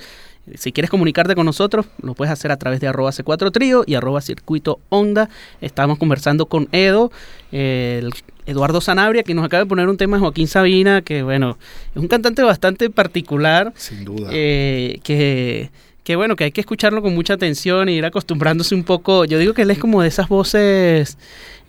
[0.56, 3.94] Si quieres comunicarte con nosotros, lo puedes hacer a través de arroba C4 Trío y
[3.96, 5.30] arroba Circuito Onda.
[5.62, 7.12] Estamos conversando con Edo,
[7.52, 8.12] el
[8.46, 11.58] Eduardo Sanabria, que nos acaba de poner un tema de Joaquín Sabina, que bueno,
[11.96, 13.72] es un cantante bastante particular.
[13.78, 14.30] Sin duda.
[14.34, 15.70] eh, que,
[16.04, 19.26] que bueno, que hay que escucharlo con mucha atención y ir acostumbrándose un poco.
[19.26, 21.18] Yo digo que él es como de esas voces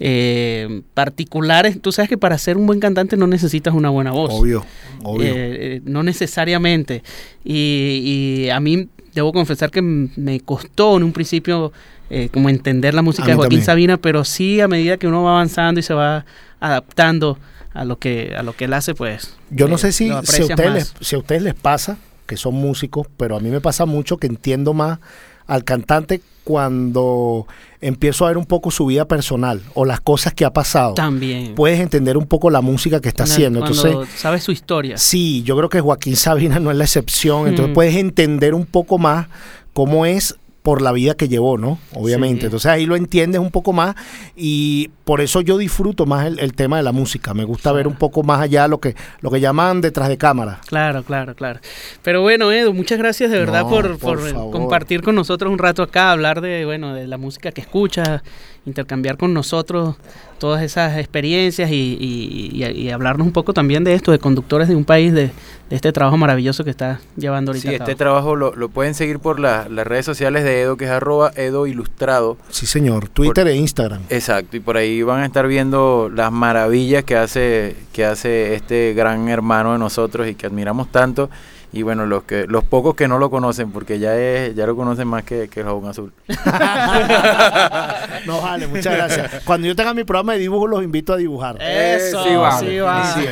[0.00, 1.80] eh, particulares.
[1.80, 4.32] Tú sabes que para ser un buen cantante no necesitas una buena voz.
[4.32, 4.64] Obvio,
[5.02, 5.26] obvio.
[5.26, 7.02] Eh, eh, no necesariamente.
[7.44, 11.72] Y, y a mí debo confesar que me costó en un principio
[12.14, 13.64] eh, como entender la música de Joaquín también.
[13.64, 16.26] Sabina, pero sí a medida que uno va avanzando y se va
[16.60, 17.38] adaptando
[17.72, 19.34] a lo que a lo que él hace, pues.
[19.50, 21.96] Yo no eh, sé si, si, a ustedes les, si a ustedes les pasa,
[22.26, 24.98] que son músicos, pero a mí me pasa mucho que entiendo más
[25.46, 27.46] al cantante cuando
[27.80, 30.94] empiezo a ver un poco su vida personal o las cosas que ha pasado.
[30.94, 31.54] También.
[31.54, 33.60] Puedes entender un poco la música que está haciendo.
[33.60, 34.96] Entonces, sabes su historia.
[34.98, 37.48] sí, yo creo que Joaquín Sabina no es la excepción.
[37.48, 37.74] Entonces Mm.
[37.74, 39.26] puedes entender un poco más
[39.72, 41.78] cómo es por la vida que llevó, ¿no?
[41.94, 42.42] Obviamente.
[42.42, 42.46] Sí.
[42.46, 43.96] Entonces ahí lo entiendes un poco más
[44.36, 47.34] y por eso yo disfruto más el, el tema de la música.
[47.34, 50.60] Me gusta ver un poco más allá lo que, lo que llaman detrás de cámara.
[50.66, 51.60] Claro, claro, claro.
[52.02, 55.52] Pero bueno, Edu, muchas gracias de verdad No, por, por por, eh, compartir con nosotros
[55.52, 58.22] un rato acá, hablar de, bueno, de la música que escuchas,
[58.64, 59.96] intercambiar con nosotros
[60.38, 64.68] todas esas experiencias y, y- y- y hablarnos un poco también de esto, de conductores
[64.68, 65.26] de un país, de,
[65.70, 67.68] de este trabajo maravilloso que está llevando ahorita.
[67.68, 70.76] Sí, a este trabajo lo, lo pueden seguir por la- las redes sociales de Edo,
[70.76, 72.36] que es arroba Edo Ilustrado.
[72.50, 73.08] Sí, señor.
[73.08, 74.02] Twitter e Instagram.
[74.10, 78.94] Exacto, y por ahí van a estar viendo las maravillas que hace, que hace este
[78.94, 81.30] gran hermano de nosotros y que admiramos tanto.
[81.74, 84.76] Y bueno, los que los pocos que no lo conocen, porque ya es, ya lo
[84.76, 86.12] conocen más que, que el jabón azul.
[88.26, 89.42] No vale, muchas gracias.
[89.44, 91.56] Cuando yo tenga mi programa de dibujo, los invito a dibujar.
[91.60, 93.14] Eso, sí va, sí va.
[93.14, 93.24] Sí,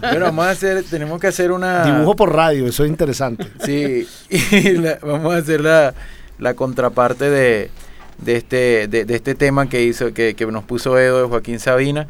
[0.00, 1.84] Bueno, vamos a hacer, tenemos que hacer una...
[1.84, 3.46] Dibujo por radio, eso es interesante.
[3.64, 5.94] Sí, y la- vamos a hacer la,
[6.38, 7.70] la contraparte de,
[8.18, 11.58] de, este, de, de este tema que hizo, que, que nos puso Edo de Joaquín
[11.60, 12.06] Sabina.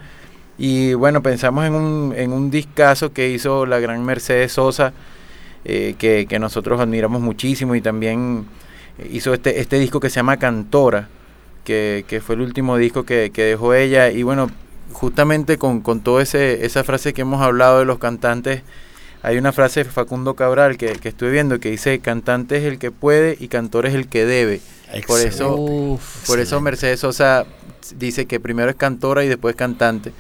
[0.58, 4.92] Y bueno, pensamos en un, en un discazo que hizo la gran Mercedes Sosa,
[5.68, 8.46] eh, que, que nosotros admiramos muchísimo y también
[9.10, 11.08] hizo este, este disco que se llama Cantora,
[11.64, 14.10] que, que fue el último disco que, que dejó ella.
[14.12, 14.48] Y bueno,
[14.92, 18.62] justamente con, con toda esa frase que hemos hablado de los cantantes,
[19.22, 22.78] hay una frase de Facundo Cabral que, que estoy viendo que dice, cantante es el
[22.78, 24.60] que puede y cantor es el que debe.
[25.08, 27.44] Por eso, Uf, por eso Mercedes Sosa
[27.96, 30.12] dice que primero es cantora y después cantante.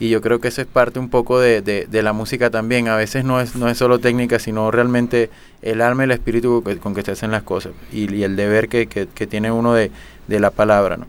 [0.00, 2.88] Y yo creo que eso es parte un poco de, de- de la música también.
[2.88, 5.30] A veces no es, no es solo técnica, sino realmente
[5.62, 8.68] el alma y el espíritu con que, se hacen las cosas y, y el deber
[8.68, 9.90] que, que- que tiene uno de,
[10.28, 10.96] de la palabra.
[10.96, 11.06] ¿no?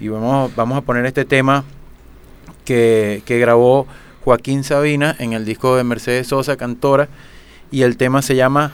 [0.00, 1.64] Y vamos, vamos a poner este tema
[2.64, 3.86] que, que grabó
[4.24, 7.08] Joaquín Sabina en el disco de Mercedes Sosa, Cantora,
[7.70, 8.72] y el tema se llama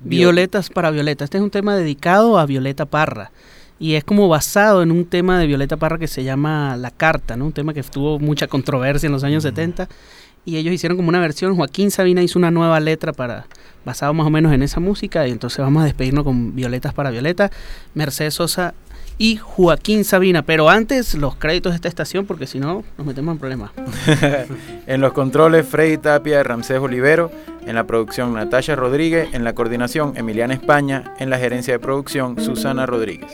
[0.00, 1.24] Violetas para Violeta.
[1.24, 3.30] Este es un tema dedicado a Violeta Parra.
[3.78, 7.36] Y es como basado en un tema de Violeta Parra que se llama La Carta,
[7.36, 7.46] ¿no?
[7.46, 9.88] Un tema que tuvo mucha controversia en los años 70.
[10.44, 11.56] Y ellos hicieron como una versión.
[11.56, 13.46] Joaquín Sabina hizo una nueva letra para
[13.84, 15.26] basado más o menos en esa música.
[15.26, 17.50] Y entonces vamos a despedirnos con Violetas para Violeta,
[17.94, 18.74] Mercedes Sosa
[19.18, 20.42] y Joaquín Sabina.
[20.42, 23.70] Pero antes, los créditos de esta estación, porque si no, nos metemos en problemas.
[24.86, 27.30] en los controles Freddy Tapia, Ramsés Olivero,
[27.66, 32.40] en la producción Natasha Rodríguez, en la coordinación Emiliana España, en la gerencia de producción
[32.40, 33.32] Susana Rodríguez.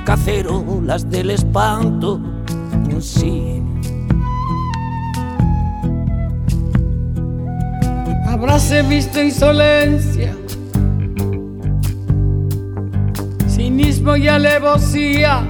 [0.04, 2.20] cacerolas del espanto,
[3.00, 3.62] sí.
[8.26, 10.36] Habráse visto insolencia,
[13.48, 15.48] cinismo y alevosía.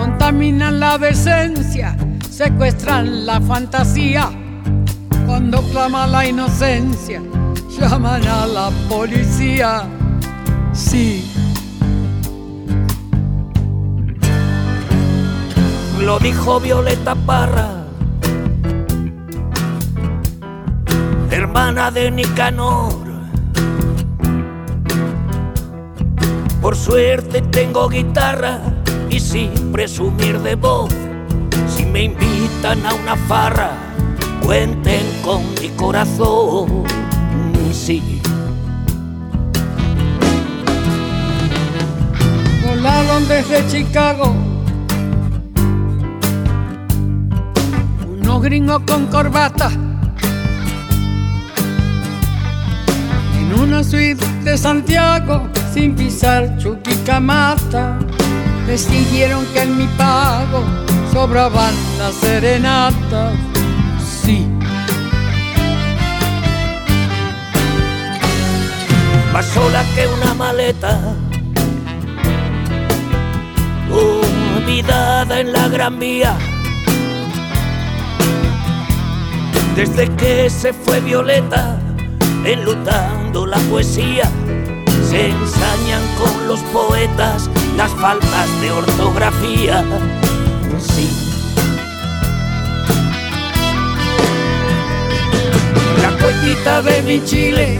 [0.00, 1.94] Contaminan la decencia,
[2.30, 4.30] secuestran la fantasía.
[5.26, 7.20] Cuando clama la inocencia,
[7.68, 9.82] llaman a la policía.
[10.72, 11.30] Sí,
[16.00, 17.84] Lo dijo Violeta Parra,
[21.30, 22.94] hermana de Nicanor.
[26.62, 28.60] Por suerte tengo guitarra
[29.10, 30.90] y sin presumir de voz.
[31.68, 33.72] Si me invitan a una farra,
[34.42, 36.84] cuenten con mi corazón.
[37.72, 38.20] Sí.
[42.80, 44.34] volaron desde Chicago.
[48.08, 49.70] Unos gringos con corbata.
[53.38, 57.98] En una suite de Santiago, sin pisar Chuquicamata.
[58.70, 60.62] Decidieron que en mi pago
[61.12, 63.34] sobraban las serenatas.
[64.22, 64.46] Sí.
[69.32, 71.00] más sola que una maleta,
[73.90, 76.38] olvidada en la gran vía.
[79.74, 81.76] Desde que se fue Violeta,
[82.44, 84.30] enlutando la poesía,
[85.08, 87.50] se ensañan con los poetas
[87.80, 89.82] las faltas de ortografía.
[90.78, 91.08] Sí.
[96.02, 97.78] La poetita de mi Chile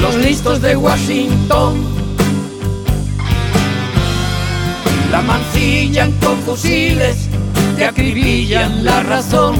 [0.00, 1.84] los listos de Washington
[5.10, 7.28] la mancillan con fusiles
[7.76, 9.56] que acribillan la razón.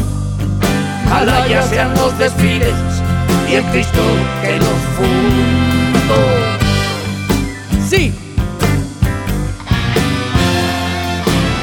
[1.06, 2.76] Ojalá ya sean los desfiles
[3.50, 4.04] y el Cristo
[4.40, 5.65] que los fundó.
[7.88, 8.12] Sí,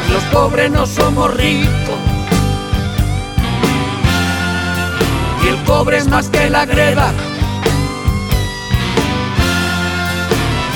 [0.09, 1.99] los pobres no somos ricos
[5.43, 7.11] y el cobre es más que la greda.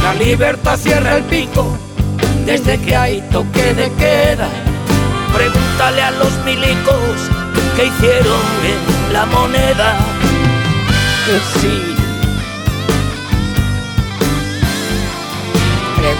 [0.03, 1.77] La libertad cierra el pico
[2.45, 4.49] desde que hay toque de queda.
[5.33, 7.29] Pregúntale a los milicos
[7.77, 9.97] que hicieron en la moneda.
[11.61, 11.96] Sí,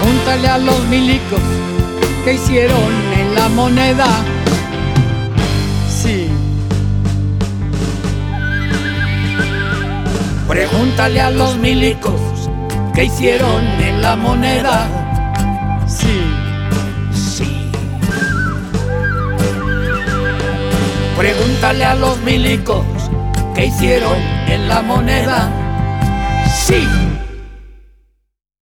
[0.08, 1.40] Pregúntale a los milicos
[2.24, 4.06] que hicieron en la moneda.
[5.86, 6.28] Sí.
[10.48, 12.18] Pregúntale a los milicos
[12.94, 14.88] que hicieron en la moneda.
[15.86, 16.22] Sí.
[17.12, 17.70] Sí.
[21.18, 22.86] Pregúntale a los milicos
[23.54, 25.50] que hicieron en la moneda.
[26.66, 27.07] Sí.